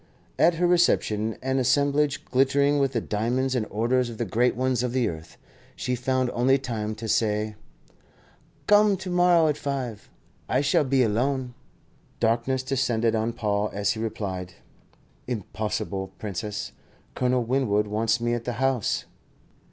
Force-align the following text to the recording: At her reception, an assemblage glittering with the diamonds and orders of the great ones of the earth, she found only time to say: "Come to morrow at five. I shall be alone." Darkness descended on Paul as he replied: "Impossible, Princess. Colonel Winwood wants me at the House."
At 0.39 0.55
her 0.55 0.65
reception, 0.65 1.37
an 1.43 1.59
assemblage 1.59 2.25
glittering 2.25 2.79
with 2.79 2.93
the 2.93 3.01
diamonds 3.01 3.53
and 3.53 3.67
orders 3.69 4.09
of 4.09 4.17
the 4.17 4.25
great 4.25 4.55
ones 4.55 4.81
of 4.81 4.93
the 4.93 5.07
earth, 5.07 5.37
she 5.75 5.93
found 5.93 6.31
only 6.31 6.57
time 6.57 6.95
to 6.95 7.07
say: 7.07 7.53
"Come 8.65 8.97
to 8.97 9.11
morrow 9.11 9.47
at 9.47 9.57
five. 9.57 10.09
I 10.49 10.61
shall 10.61 10.85
be 10.85 11.03
alone." 11.03 11.53
Darkness 12.19 12.63
descended 12.63 13.13
on 13.13 13.33
Paul 13.33 13.69
as 13.73 13.91
he 13.91 13.99
replied: 13.99 14.53
"Impossible, 15.27 16.07
Princess. 16.17 16.71
Colonel 17.13 17.43
Winwood 17.43 17.85
wants 17.85 18.19
me 18.19 18.33
at 18.33 18.45
the 18.45 18.53
House." 18.53 19.05